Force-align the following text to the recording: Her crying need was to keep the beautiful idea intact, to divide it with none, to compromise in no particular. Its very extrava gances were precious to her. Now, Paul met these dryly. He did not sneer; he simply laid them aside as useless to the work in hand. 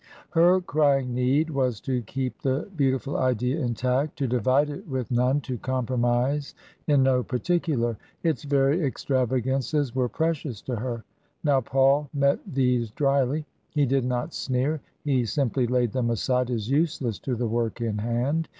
Her 0.31 0.61
crying 0.61 1.13
need 1.13 1.51
was 1.51 1.79
to 1.81 2.01
keep 2.01 2.41
the 2.41 2.67
beautiful 2.75 3.17
idea 3.17 3.59
intact, 3.59 4.17
to 4.17 4.27
divide 4.27 4.71
it 4.71 4.87
with 4.87 5.11
none, 5.11 5.41
to 5.41 5.59
compromise 5.59 6.55
in 6.87 7.03
no 7.03 7.21
particular. 7.21 7.97
Its 8.23 8.41
very 8.41 8.79
extrava 8.79 9.43
gances 9.43 9.93
were 9.93 10.09
precious 10.09 10.59
to 10.63 10.75
her. 10.77 11.03
Now, 11.43 11.61
Paul 11.61 12.09
met 12.15 12.39
these 12.51 12.89
dryly. 12.89 13.45
He 13.75 13.85
did 13.85 14.03
not 14.03 14.33
sneer; 14.33 14.81
he 15.03 15.23
simply 15.23 15.67
laid 15.67 15.91
them 15.91 16.09
aside 16.09 16.49
as 16.49 16.67
useless 16.67 17.19
to 17.19 17.35
the 17.35 17.47
work 17.47 17.79
in 17.79 17.99
hand. 17.99 18.49